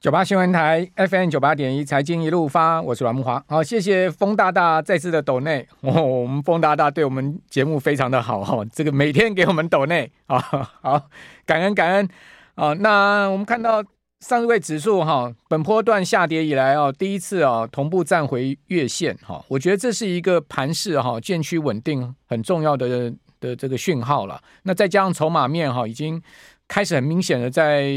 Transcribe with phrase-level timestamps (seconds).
[0.00, 3.44] 九八新闻台 FM 九八点一财经一路发，我是阮木华。
[3.46, 10.38] 好，谢谢封大大再次的抖内，哦，我们封大大对我们节目非常的好哈，这个每天给我们抖内啊，
[10.80, 11.02] 好，
[11.44, 12.08] 感恩感恩
[12.54, 12.72] 啊。
[12.72, 13.84] 那我们看到
[14.20, 24.40] 上位指数哈，本波段下跌以来哦，第一次啊同步站回月线哈，我觉得这是一个盘势哈渐趋稳定很重要的的这个讯号了。
[24.62, 26.22] 那再加上筹码面哈，已经
[26.66, 27.92] 开始很明显的在。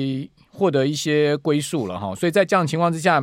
[0.54, 3.20] 获得一些归宿了哈，所以在这样情况之下，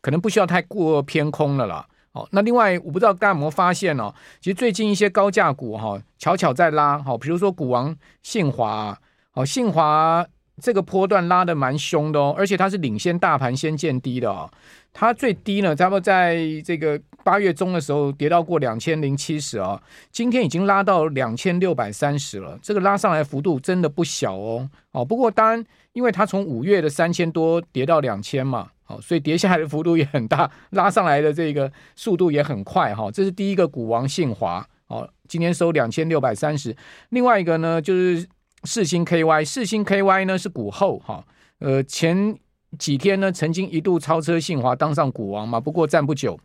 [0.00, 1.84] 可能不需要太过偏空了啦。
[2.12, 8.98] 好，那另外我不知道大家有没有发现哦，其实最近一些高价股哈，巧巧在拉，好，比如说股王信华，
[9.32, 10.24] 好，信华
[10.60, 14.50] 这个波段拉的蛮凶的哦，而且它是领先大盘先见低的哦，
[14.92, 24.68] 它最低呢，差不多在这个八月中的时候跌到过两千零七十啊，今天已经拉到两千六百三十了，这个拉上来幅度真的不小哦。
[24.92, 25.64] 哦，不过当然。
[25.94, 33.10] 因为它从五月的三千多跌到两千嘛，哦，所以跌下来的幅度也很大，拉上来的这个速度也很快哈。
[33.10, 36.76] 这是第一个股王信华，哦，今天收两千六百三十。
[37.08, 38.24] 另外一个呢，就是
[38.64, 41.24] 世星 KY，世星 KY 呢是股后哈，
[41.58, 42.36] 呃，前
[42.78, 46.38] 几天呢曾经一度超车信华当上股王嘛，不过站不久。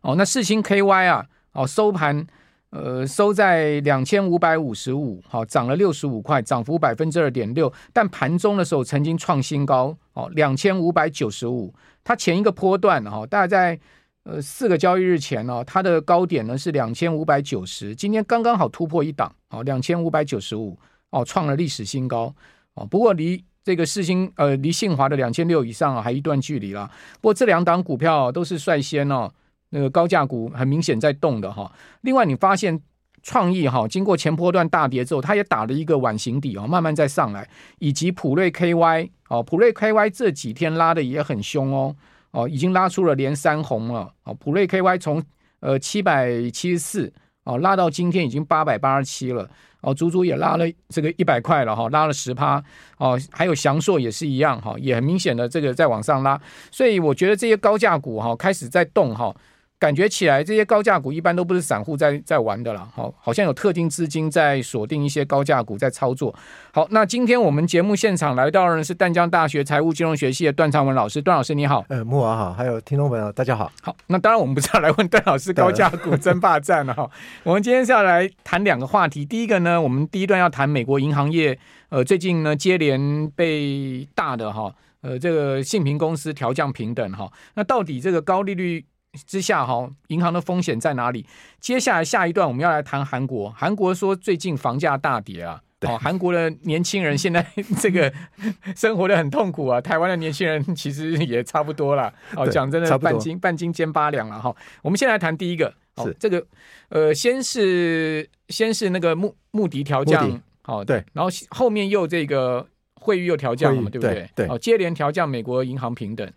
[0.00, 2.26] 哦，那世星 KY 啊，哦，收盘。
[2.70, 7.72] 呃，收在两千五百五十五，好，涨了六十五块，涨幅百分之二点六。
[7.92, 11.72] 但盘中的时候曾经创新高，哦，两千五百九十五。
[12.02, 13.80] 它前一个波段，哈，大概在
[14.24, 20.76] 呃四个交易日前呢，它的高点呢是两千五百九十，今天刚刚好突破一档，哦，两千五百九十五，
[21.14, 22.34] 哦，创了历史新高，
[22.74, 26.90] 哦，不过离这个世芯呃离信华的两千六以上啊还一段距离了。
[27.20, 29.32] 不过这两档股票都是率先哦。
[29.70, 32.80] 那个高价股很明显在动的哈，另外你发现
[33.24, 37.48] 创意哈，经过前波段大跌之后，它也打了一个碗形底哦，慢慢再上来，
[37.80, 41.96] 以及普瑞 KY 哦，普瑞 KY 这几天拉的也很凶哦，
[42.30, 45.20] 哦，已经拉出了连三红了哦，普瑞 KY 从
[45.58, 47.12] 呃七百七十四
[47.44, 49.48] 哦拉到今天已经八百八十七了
[49.80, 52.62] 哦，足足也拉了这个一百块了哈，拉了十趴
[52.98, 59.34] 哦，还有祥硕也是一样哈，也很明显的这个在往上拉，所以我觉得这些高价股哈开始在动哈。
[59.78, 66.34] 感觉起来，这些高价股一般都不是散户在在玩的了，好，好像有特定资金在锁定一些高价股在操作。
[66.72, 71.84] 好，那今天我们节目现场来到的人是淡江大学财务金融学系的段昌文老师，段老师你好。
[71.88, 73.70] 呃，慕驊好，还有听众朋友大家好。
[73.82, 77.10] 好，那当然我们不是要来问段老师高价股争霸战了哈，
[77.42, 79.22] 我们今天是要来谈两个话题。
[79.24, 81.58] 第一个呢，我们第一段要谈美国银行业，
[81.90, 88.82] 呃，最近呢接连被大的哈，呃，这个信评公司调降平等哈，那到底这个高利率
[89.26, 91.24] 之下哈，银行的风险在哪里？
[91.60, 93.50] 接下来下一段我们要来谈韩国。
[93.50, 97.44] 韩国说最近房价大跌啊，哦，韩国的年轻人现在
[97.80, 98.12] 这个
[98.76, 99.80] 生活的很痛苦啊。
[99.80, 102.12] 台湾的年轻人其实也差不多了。
[102.36, 104.54] 哦，讲真的，半斤半斤煎八两了哈。
[104.82, 106.44] 我们先来谈第一个，哦，这个
[106.88, 114.28] 呃，先是先是那个穆穆迪调降，好对，然后后面又这个惠誉又调降了嘛，对不对？
[114.34, 116.30] 对，哦，接连调降美国银行平等。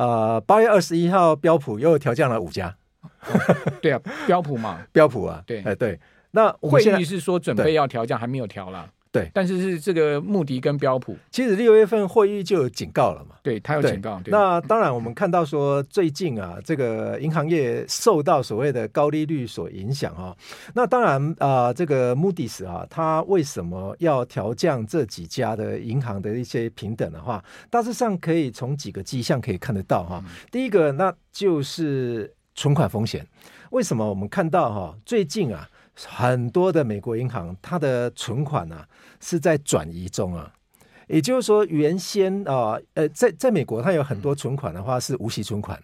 [0.00, 2.74] 呃，八月二十一号，标普又调降了五家。
[3.02, 3.10] 哦。
[3.82, 6.00] 对啊，标普嘛， 标普啊，对，哎对。
[6.30, 8.88] 那会议是说准备要调降，还没有调啦。
[9.12, 13.34] 对，但是是这个穆迪跟标普，其实六月份会议就有警告了嘛。
[13.42, 14.22] 对，他有警告。
[14.26, 20.36] 那当然，我们看到说最近啊，这个银行业受到所谓的高利率所影响啊。
[20.74, 30.22] 那当然啊、呃，这个 Moody's 啊，他为什么要调降这几家的银行的一些平等的话，大致上可以从几个迹象可以看得到哈。
[30.24, 33.26] 嗯、第一个，那就是存款风险。
[33.70, 35.68] 为什么我们看到哈，最近啊？
[36.06, 38.86] 很多的美国银行，它的存款啊
[39.20, 40.52] 是在转移中啊，
[41.08, 45.80] 也就是说，原先啊，呃，在在美国，它有很多存款的话是无息存款，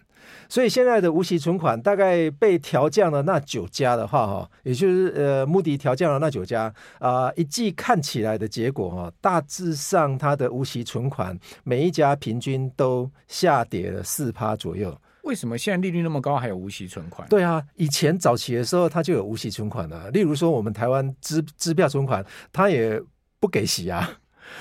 [0.49, 14.95] 所以现在的无息存款大概被调降了那九家的话，哈，也就是呃，穆迪调降了那九家啊，一季看起来的结果哈，大致上它的无息存款每一家平均都下跌了四趴左右。
[15.27, 17.27] 为什么现在利率那么高还有无息存款？
[17.27, 20.09] 对啊，以前早期的时候它就有无息存款了。
[20.11, 23.01] 例如说我们台湾支支票存款，它也
[23.37, 24.09] 不给息啊。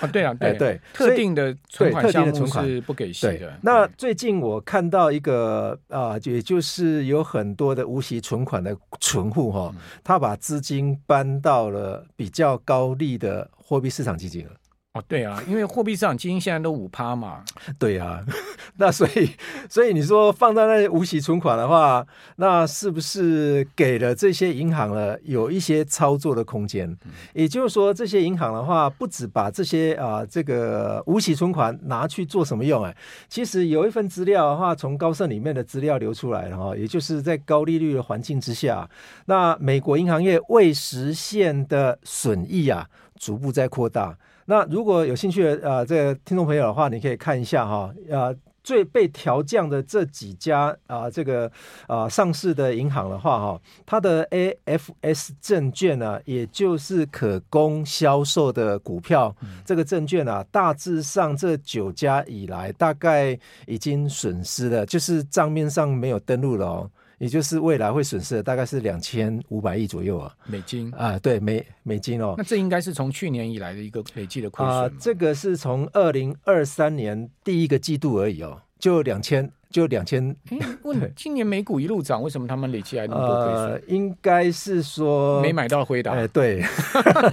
[0.00, 3.56] 啊，对啊， 对对，特定的存款项目是不给息的。
[3.62, 9.72] 那最近我看到一个啊，也就是有很多的无息存款的存户哈，
[10.02, 14.50] 他把资金搬到了比较高利的货币市场基金了。
[14.96, 17.44] 哦，对啊，因为货币市场基金现在都五趴嘛。
[17.78, 18.24] 对啊，
[18.76, 19.30] 那所以，
[19.68, 22.06] 所以你说放在那无息存款的话，
[22.36, 26.96] 那是不是给了这些银行了有一些操作的空间？
[27.34, 32.82] 也就是说，这些银行的话，不止把这些啊这个无息存款拿去做什么用？
[32.84, 32.96] 哎，
[33.28, 38.88] 其实有一份资料的话，从高盛里面的资料流出来了哈，也就是在高利率的环境之下，
[39.26, 42.88] 那美国银行业未实现的损益啊，
[43.18, 44.16] 逐步在扩大。
[44.46, 51.50] 那如果有兴趣的呃，这个听众朋友的话，你可以看一下哈，呃，最被调降的这几家啊，这个
[51.86, 59.34] 啊上市的银行的话哈，它的 AFS 证券呢，也就是可供销售的股票，
[59.64, 66.90] 这个证券啊，大致上这九家以来，大概已经损失了，就是账面上没有登录了哦。
[67.18, 72.34] 也就是未来会损失的大概是两千五百亿左右啊，美金啊，对美美金哦。
[72.36, 74.90] 那这应该是从去年以来的一个累计的亏损啊。
[75.00, 80.36] 这个是从二零二三年第一个季度而已哦，就两千，就两千。
[80.82, 83.72] 问今年美股一路涨，为什么他们累计还那么多亏损？
[83.72, 86.12] 呃，应该是说没买到辉达。
[86.12, 86.62] 哎，对，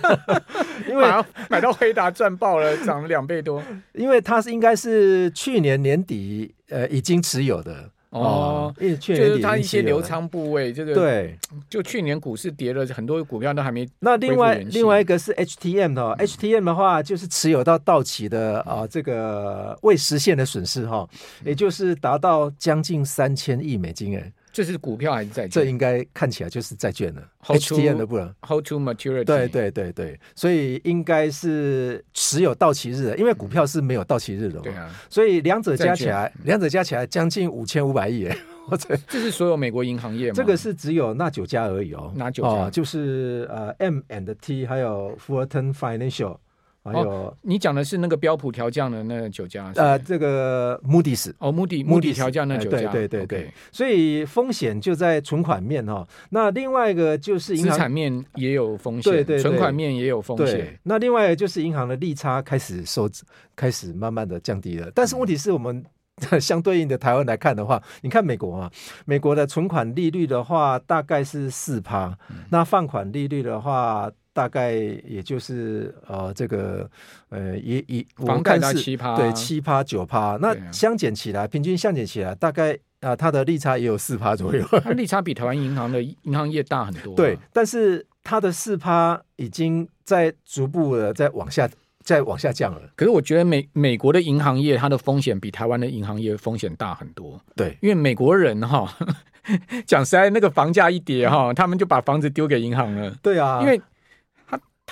[0.87, 1.05] 因为
[1.49, 3.61] 买到辉达赚爆了，涨了两倍多。
[3.93, 7.89] 因为它是应该是去年年底呃已经持有的。
[8.13, 11.37] 哦，就是它一些留仓部位，这个对，
[11.69, 13.87] 就去年股市跌了很多股票都还没。
[13.99, 21.07] 那另外另外一个是 HTM 的、嗯、HTM 的话就是持有到到期的啊，这个未实现的损失哈，
[21.43, 24.31] 也就是达到将近三千亿美金哎。
[24.53, 25.49] 这是股票还是债券？
[25.49, 27.21] 这应该看起来就是债券了。
[27.43, 29.25] HTM 的不能 Hold to maturity。
[29.25, 34.61] 对对对对，所以应该是持有到期日的，因为股票是没有到期日的嘛。
[34.63, 38.29] 对啊，所以两者加起来，两者加起来将近五千五百亿。
[38.65, 40.33] 或者这是所有美国银行业吗？
[40.33, 42.13] 这个是只有那九家而已哦。
[42.15, 42.49] 哪九家？
[42.49, 46.37] 哦、就是呃 M and T，还有 Fulton Financial。
[46.83, 49.71] 还有、哦，你讲的是那个标普调降的那九家？
[49.75, 53.53] 呃，这个 Moody's 哦，Moody 调降那九家，对对对对。
[53.71, 56.07] 所以风险就在存款面哈、哦。
[56.31, 60.77] 那另外一个就是银行资产面也有风险，对对对，存款面也有风险。
[60.83, 63.09] 那另外一个就是银行的利差开始收，
[63.55, 64.91] 开始慢慢的降低了。
[64.93, 65.81] 但是问题是我们
[66.41, 68.71] 相对应的台湾来看的话，你看美国啊，
[69.05, 74.11] 美国的存款利率的话大概是四趴，嗯、那放款利率的话。
[74.33, 76.89] 大概也就是呃，这个
[77.29, 84.65] 呃，也也我们看是七趴，对七趴九趴，那相减起来，平均相减起来，大概啊、呃，它的利差也有四趴左右。
[84.83, 87.13] 它利差比台湾银行的银行业大很多。
[87.15, 91.69] 对，但是它的四趴已经在逐步的在往下，
[92.03, 92.81] 在往下降了。
[92.95, 97.39] 可是我觉得美美国的银行业，它的风险比台湾的银行业风险大很多。
[97.55, 98.91] 对，因为美国人哈，
[99.85, 103.15] 讲实在，那个房价一跌哈，他们就把房子丢给银行了。
[103.21, 103.79] 对啊，因为。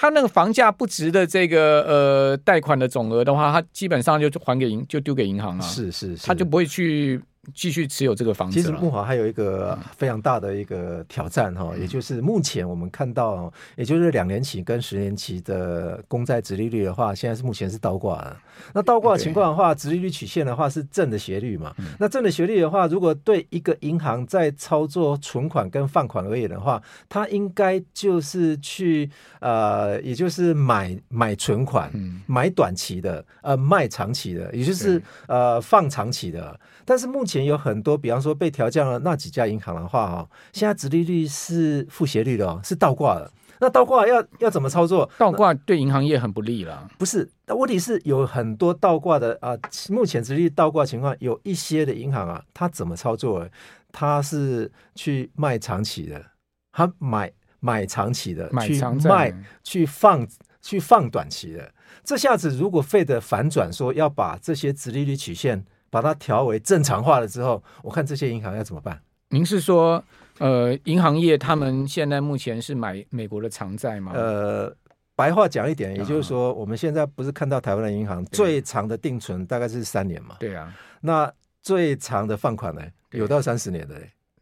[0.01, 5.63] 他那个房价不值的这个呃贷款的总额的话，他基本上就还给银就丢给银行了。
[5.63, 7.21] 是是是，他就不会去。
[7.53, 8.59] 继续持有这个房子。
[8.59, 18.37] 其实木华还有一个非常大的一个挑战哈，嗯、也就是目前我们看到，也就是两年期跟十年期的公债殖利率的话，现在是目前是倒挂的。
[18.73, 21.73] 那倒挂的情况的话，殖利率曲线的话是正的斜率嘛？
[21.79, 29.09] 嗯、那正的斜率的话，如果对一个银行在操作存款跟放款而言的话，它应该就是去
[29.39, 36.59] 呃，也就是买买存款，嗯、买短期的，呃，卖长期的，也就是呃放长期的。
[36.83, 43.31] 但是目前有很多，比方说被调降了那几家银行的话，哈，现在殖利率是负斜率的哦，是倒挂的。
[43.59, 45.07] 那倒挂要要怎么操作？
[45.19, 46.89] 倒挂对银行业很不利了。
[46.97, 49.55] 不是，那问题是有很多倒挂的啊。
[49.89, 53.47] 目前殖利率倒挂情况，有一些的银行啊，它怎么操作？
[53.91, 56.25] 它是去卖长期的，
[56.71, 60.27] 它买买长期的，买长去卖去放
[60.59, 61.71] 去放短期的。
[62.03, 65.63] 这下子如果 Fed 反转说要把这些殖利率曲线。
[65.91, 68.99] 把它调为正常化了之后，我看这些银行要怎么办？
[69.29, 70.03] 您是说，
[70.39, 74.13] 呃，银行业他们现在目前是买美国的长债吗？
[74.15, 74.73] 呃，
[75.15, 80.37] 白话讲一点，也就是说，我们现在不是看到台湾的银行最长的定存大概是三年嘛？
[80.39, 80.73] 对啊。
[81.01, 81.31] 那
[81.61, 82.81] 最长的放款呢？
[83.11, 83.95] 有到三十年的。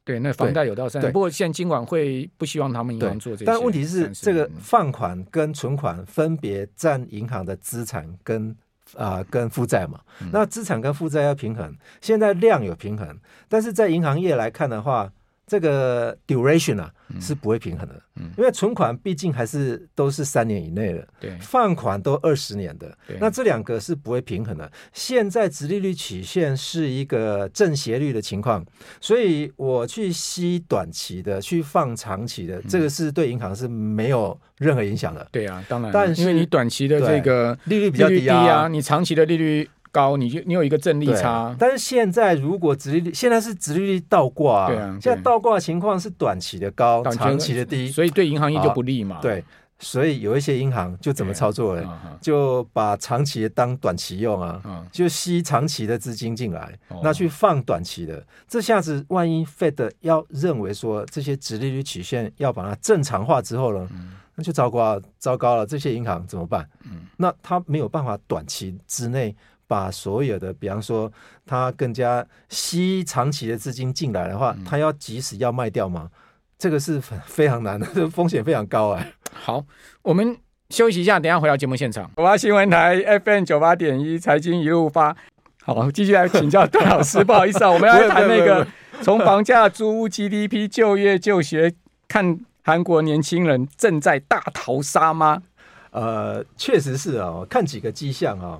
[0.03, 1.11] 对，那房贷有到三十年。
[1.13, 3.45] 不过现在金管会不希望他们银行做这些。
[3.45, 8.55] 但问题是，这个放款跟存款分别占银行的资产跟。
[8.97, 9.99] 啊、呃，跟负债嘛，
[10.31, 13.17] 那资产跟负债要平衡，现在量有平衡，
[13.47, 15.11] 但是在银行业来看的话，
[15.49, 16.89] 这个 duration 啊。
[17.19, 24.71] 是不会平衡的，嗯，因为存款毕竟还是都是三年以内的，对，放款都二十年的，那这两个是不会平衡的。
[24.93, 28.63] 现在直利率曲线是一个正斜率的情况，
[29.01, 35.27] 所以我去吸短期的，去放长期的，这个是对银行是没有任何影响的。
[35.31, 41.55] 对啊，当然，但是因为你短期的这个利率比较低啊，你长期的利率高，你就你有一个正利差。
[41.59, 49.19] 但是现在如果直利率现在是直利率倒挂，对啊，现在倒挂的情况是短期的高，长期的低，所以对银行业就不利嘛。
[49.21, 49.43] 对。
[49.81, 52.17] 所以有一些银行就怎么操作呢？
[52.19, 58.21] 就把长期的当短期用啊，就吸长期的资金进来，那去放短期的。
[58.45, 63.89] 这下子万一 Fed 要认为说这些直利率曲线要把它正常化之后呢，
[64.35, 65.65] 那就糟糕了，糟糕了。
[65.65, 66.67] 这些银行怎么办？
[67.15, 69.33] 那他没有办法短期之内
[69.69, 71.11] 把所有的，比方说
[71.45, 76.09] 他更加吸长期的资金进来的话，他要及时要卖掉吗？
[76.57, 79.13] 这个是 非常难的，这 个风险非常高哎。
[79.31, 79.63] 好，
[80.01, 80.35] 我们
[80.71, 82.09] 休息一下，等一下回到节目现场。
[82.17, 85.15] 九八新闻台 FM 九八点一，财经一路发。
[85.63, 87.23] 好，继续来请教段老师。
[87.23, 88.65] 不好意思啊， 我们要谈那个
[89.03, 91.71] 从房价、租屋、GDP、就业、就学，
[92.07, 95.43] 看韩国年轻人正在大逃杀吗？
[95.91, 98.59] 呃，确实是啊，看几个迹象啊。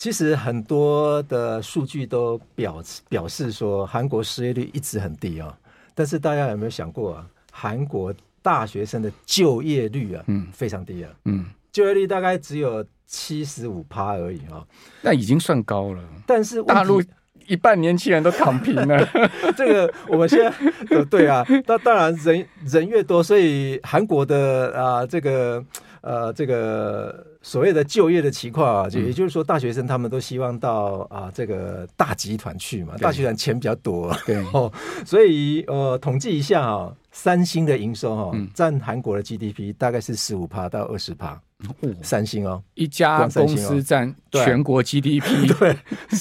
[0.00, 5.54] 其实很多的数据都表表示说，韩国失业率一直很低啊。
[5.94, 7.26] 但是大家有没有想过啊？
[7.52, 14.64] 韩国大学生的就业率啊，嗯，非常低啊，嗯，就业率大概只有七十五趴而已啊，
[15.02, 16.02] 那已经算高了。
[16.26, 17.02] 但是大陆
[17.46, 19.06] 一半年轻人都躺平了，
[19.54, 25.62] 这个我们现在对啊，那当然人人越多，所以韩国的啊这个。
[26.02, 34.36] 呃，这个所谓的就业的情况啊，就也就是说，大学生他们都希望到啊这个大集团去嘛，大集团钱比较多， 对。
[34.52, 34.72] 哦，
[35.04, 41.38] 所以呃，统计一下啊，三星的营收哈，占韩国的 GDP 大概是十五趴到二十趴，
[42.02, 45.76] 三星哦，一家公司占全国 GDP 对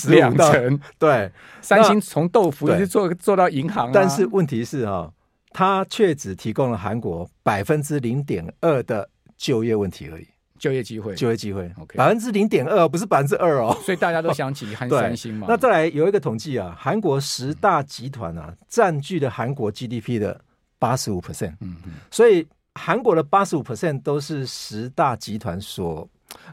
[0.10, 1.32] 两成，对，
[1.62, 5.10] 三星从豆腐一直做做到银行，但是问题是哈，
[5.52, 9.10] 它却只提供了韩国百分之零点二的。
[9.40, 10.28] 就业问题而已，
[10.58, 13.74] 就业机会，就业机会，OK，百分之零点二，不是百分之二哦。
[13.86, 15.48] 所以大家都想起韩三星嘛。
[15.50, 20.40] 那再来有一个统计啊，韩国十大集团啊，占据了韩国 GDP 的
[20.78, 21.56] 八十五 percent。
[21.62, 21.94] 嗯嗯。
[22.12, 26.08] 所以韩国的八十五 percent 都是十大集团所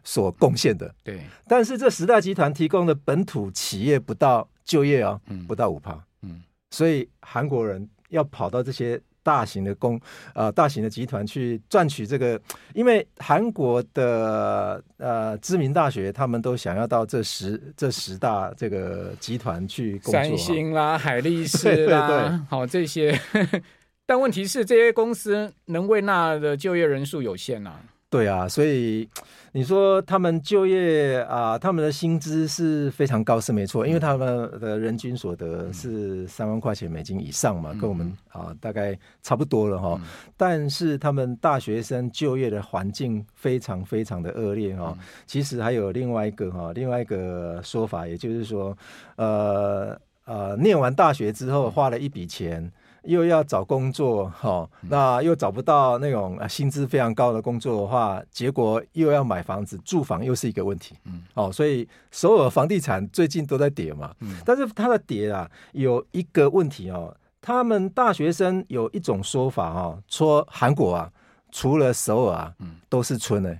[0.04, 0.94] 所贡献的。
[1.02, 1.20] 对。
[1.48, 6.00] 但是这十大集团提供的本土企业不到就业啊，不到五趴。
[6.22, 6.40] 嗯。
[6.70, 9.00] 所以韩国人要跑到这些。
[9.26, 10.00] 大型的公
[10.34, 12.40] 呃，大型的集团去赚取这个，
[12.74, 23.18] 因为韩国的呃知名大学，他们都想要到这十这十大这个集团去工作，三星啦、海力士啦， 对对对好这些。
[24.06, 27.80] 但问题是，这些公司能为纳的就业人数有限啊。
[28.16, 29.06] 对啊，所以
[29.52, 40.00] 你说他们就业啊，他们的薪资是非常高，是没错，因为他们的人均所得是三万块钱美金以上嘛，跟我们啊大概差不多了哈。
[40.34, 44.96] 但是他们大学生就业的环境非常非常的恶劣哈。
[45.26, 48.74] 其实还有另外一个哈，另外一个说法，也就是说，
[49.16, 49.94] 呃
[50.24, 52.72] 呃，念完大学之后花了一笔钱。
[53.06, 71.10] 又要找工作，哈，那又找不到那种薪资非常高的工作的话，结果又要买房子，住房又是一个问题，嗯，哦，所以首尔房地产最近都在跌嘛，嗯，但是它的跌啊，有一个问题哦，他们大学生有一种说法哈，说韩国啊，
[71.52, 72.52] 除了首尔啊，
[72.88, 73.54] 都是村呢，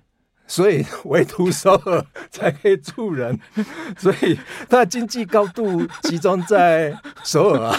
[0.47, 3.39] 所以唯独首尔才可以住人，
[3.97, 4.39] 所以
[4.69, 7.77] 它的经济高度集中在首尔啊。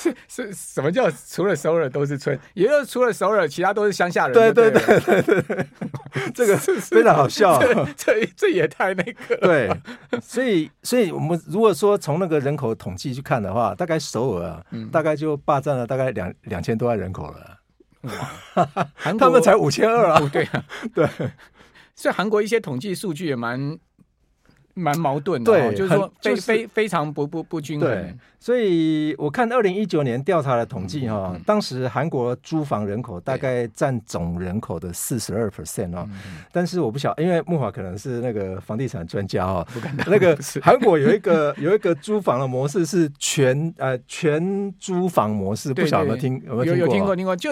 [0.00, 2.38] 是 是，什么叫除了首尔都是村？
[2.54, 4.32] 也就是除了首尔，其他都是乡下人。
[4.32, 5.66] 对对对对对对，
[6.34, 7.60] 这个是非常好笑，啊
[7.96, 8.14] 这。
[8.20, 9.36] 这这也太那个。
[9.36, 9.70] 对，
[10.22, 17.58] 所以所以我们如果说从那个人口统计去看的话，大概首尔啊，嗯、大概就霸占了大概两两千多万人口了。
[18.02, 18.86] 哇，
[19.18, 20.20] 他们才五千二啊！
[20.32, 20.64] 对啊，
[20.94, 21.06] 对。
[21.94, 23.78] 所以韩国一些统计数据也蛮。
[24.80, 27.88] 蛮矛盾的，对，就是说非非非常不不不均衡。
[27.88, 36.08] 对，所以我看二零一九年调查的统计哈，当时韩国租房人口大概占总人口的四十二 percent 哦。
[36.50, 40.06] 但是我不晓得，因为木华可能是那个房地产专家哦，不敢当。
[40.10, 46.86] 那个韩国有一个有一个租房的模式是全呃全租房模式， 不晓得有没有听有没有听过？
[46.86, 47.50] 有听过听过就。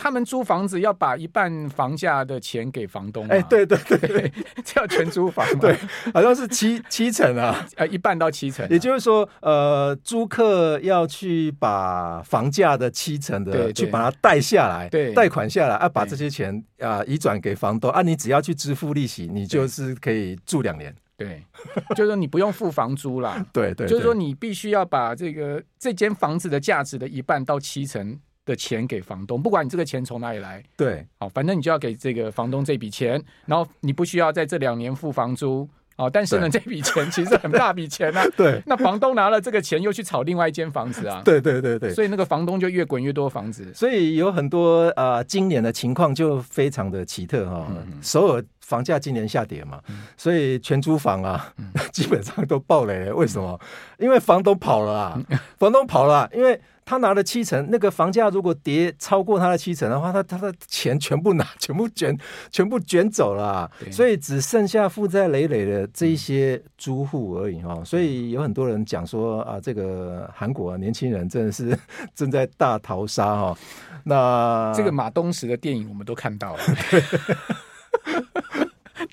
[0.00, 4.32] 他们租房子要把一半房价的钱给房东，哎，对对对，对，
[4.64, 5.76] 这叫全租房，对，
[6.14, 21.42] 好像是七七成啊， 呃，一半到七成，也就是说，呃，租客要去把房价的七成的去把它贷下来，对，贷款下来，啊，把这些钱啊移转给房东，啊，你只要去支付利息，你就是可以住两年，对，
[21.96, 28.16] 就是说你不用付房租啦，对对，就是说你必须要把这个这间房子的价值的一半到七成。
[28.48, 38.24] 的钱给房东，不管你这个钱从哪里来，对，好，反正你就要给这个房东这笔钱，然后你不需要在这两年付房租，哦，但是呢， 这笔钱其实很大笔钱啊。
[38.36, 41.20] 对，那房东拿了这个钱又去炒另外一间房子啊。
[41.24, 43.70] 对对对对，所以那个房东就越滚越多房子。
[43.74, 47.66] 所以有很多啊、呃，今年的情况就非常的奇特哈、哦。
[47.70, 53.14] 嗯、首尔房价今年下跌嘛，嗯、所以全租房啊，嗯、 基本上都爆雷了。
[53.14, 53.58] 为什么？
[53.98, 55.20] 嗯、因为房东跑了啊，
[55.58, 56.58] 房东跑了、啊，因为。
[56.88, 62.18] 他拿了七成，那个房价如果跌超过他的七成的话，他他的钱全部拿， 全部卷，
[62.50, 67.84] 全部卷走了、啊，所以只剩下负债累累的这一些租户而已哈。
[67.84, 71.78] 所以有很多人讲说啊，这个韩国、啊、年轻人真的是
[72.16, 73.58] 正在大逃杀哈。
[74.04, 76.62] 那这个马东石的电影我们都看到了。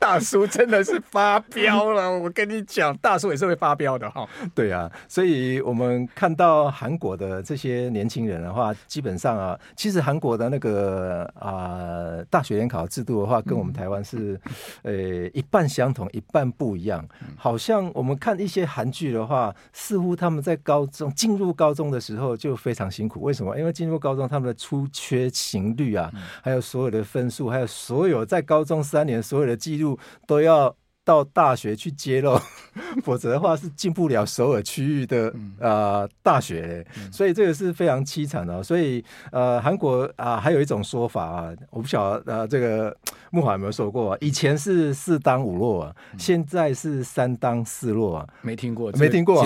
[0.06, 4.24] 大叔真的是发飙了，我跟你讲，大叔也是会发飙的哈。
[4.54, 14.40] 对啊，所以我们看到韩国的这些年轻人的话，基本上啊，其实韩国的那个啊、呃、大学联考制度的话，跟我们台湾是
[14.84, 14.94] 呃
[15.34, 17.04] 一半相同，一半不一样。
[17.36, 23.24] 好像我们看一些韩剧的话，似乎他们在高中进入高中的时候就非常辛苦。
[23.24, 23.58] 为什么？
[23.58, 26.12] 因为进入高中，他们的出缺勤率啊，
[26.44, 29.95] 还有所有的分数，还有所有在高中三年所有的记录。
[30.28, 32.36] 都要到大学去揭露，
[33.04, 35.28] 否则的话是进不了首尔区域的
[35.60, 38.64] 啊、呃、大学，所以这个是非常凄惨的。
[38.64, 42.96] 所以呃，韩国啊，还有一种说法啊，我不晓得呃，这个
[43.30, 44.18] 慕华有没有说过？
[44.20, 49.46] 以前是四当五落啊，现在是三当四落啊，没听过，没听过，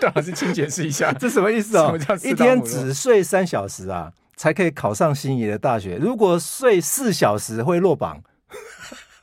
[0.00, 1.94] 段老师请解释一下， 这什么意思啊？
[2.24, 5.94] 一天只睡三小时啊，才可以考上心仪的大学。
[5.94, 8.20] 如果睡四小时会落榜。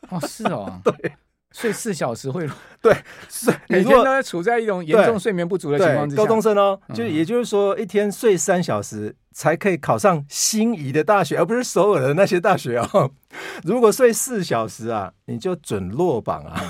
[0.09, 1.11] 哦，是哦， 对，
[1.51, 2.47] 睡四小时会，
[2.81, 2.95] 对，
[3.29, 6.21] 是每天呢处在一种严重睡眠不足的情况之下。
[6.21, 13.11] 高中生哦，就也就是说，一天睡三小时才可以考上心仪的大学，而不是首尔的那些大学哦。
[13.63, 16.61] 如果睡四小时啊，你就准落榜啊。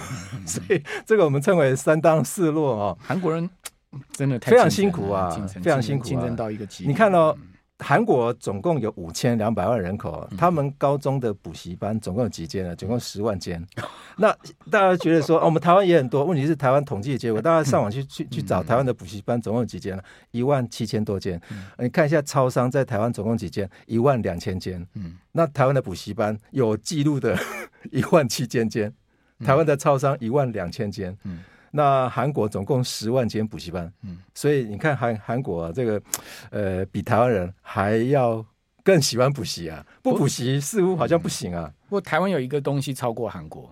[0.46, 2.98] 所以这个我们称为三当四落哦。
[3.01, 3.50] 韩国人
[4.13, 5.30] 真的非常辛苦啊，
[5.63, 6.86] 非常辛苦，竞争到一个极。
[6.88, 7.36] 你看哦。
[7.79, 12.75] 韩国总共有五千两百万人口，他们高中的补习班总共有几间呢？
[12.75, 13.62] 总共十万间。
[14.17, 14.34] 那
[14.72, 16.24] 大家觉得说，哦，我们台湾也很多。
[16.24, 20.03] 问题是台湾统计的结果，大家上网去去去找台湾的补习班总共有几间呢？
[20.32, 21.39] 一万七千多间。
[21.77, 23.69] 你看一下超商在台湾总共几间？
[23.88, 24.88] 一万两千间。
[25.34, 27.38] 那台湾的补习班有记录的
[27.91, 28.93] 一万七千间，
[29.43, 31.15] 台湾的超商一万两千间。
[31.78, 36.02] 那韩国总共十万间补习班，嗯，所以你看韩韩国啊，这个
[36.50, 38.44] 呃，比台湾人还要
[38.82, 41.70] 更喜欢补习啊，不补习似乎好像不行啊。
[41.90, 43.70] 不过台湾有一个东西超过韩国，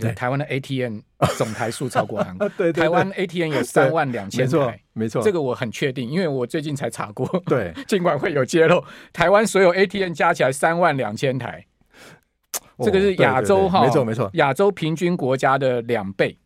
[0.00, 0.98] 对，台湾的 ATM
[1.38, 11.64] 总台数超过韩国， 对，台湾 ATM 有三万两千台，没错，没错，这个我很确定，因为我最近才查过，对， 尽管会有揭露，台湾所有 ATM 加起来三万两千台，
[12.80, 16.36] 这个是亚洲哈，没错没错，亚洲平均国家的两倍。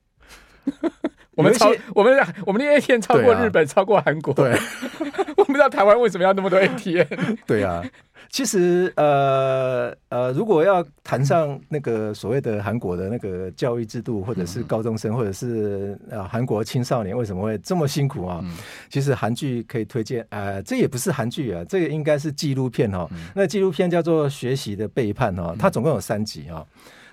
[1.37, 4.35] 我们超我们我们的 ATM 超过日本，啊、超过韩国。
[4.35, 4.53] 对，
[5.38, 7.07] 我不知道台湾为什么要那么多 ATM。
[7.46, 7.83] 对啊，
[8.29, 18.40] 其实呃呃，如果要谈上那个所谓的韩国的那个教育制度，或者是高中生，或者是呃韩国青少年为什么会这么辛苦啊？
[18.42, 18.55] 嗯、
[18.90, 23.09] 其实韩剧可以推荐，呃，这也不是韩剧啊，这个应该是纪录片哦。
[23.12, 26.66] 嗯、那纪录片叫做《学习的背叛》哦，它总共有三集哦。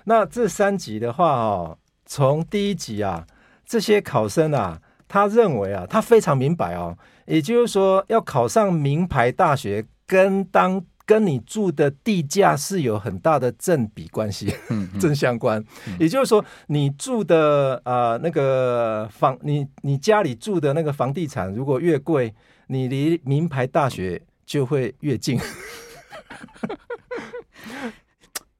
[0.04, 3.26] 那这三集的话哦，从第一集啊。
[3.68, 15.62] 这些考生啊，他认为啊，他非常明白哦，也就是说，要考上名牌大学，跟当跟你住的地价是有很大的正比关系，嗯嗯、正相关。
[15.86, 22.34] 嗯、也就是说，你住的啊、呃、那个房，你你家里住的那个房地产如果越贵，
[22.68, 25.38] 你离名牌大学就会越近。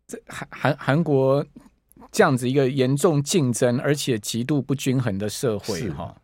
[0.06, 1.42] 这韩韩韩国。
[2.10, 6.14] 这样子一个严重竞争而且极度不均衡的社会，哈，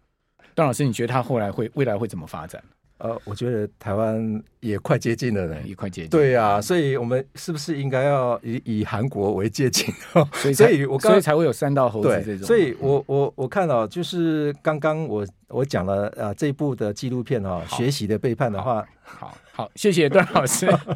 [0.55, 2.63] 段老师，你觉得他后来会未来会怎么发展？
[2.99, 6.11] 呃，我觉得台湾也快接近了呢，也快接近。
[6.11, 9.93] 对啊，所以我们是不是应该要以以韩国为借鉴？
[10.33, 12.47] 所以，所以我刚所以才会有三道猴子这种。
[12.47, 20.67] 所以我我我看到就是刚刚我我讲了啊这一部的纪录片哦，好学习的背叛的话，好好，好，谢谢段老师。